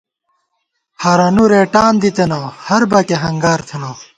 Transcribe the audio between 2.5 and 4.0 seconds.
ہر بکَئے ہنگار تھنہ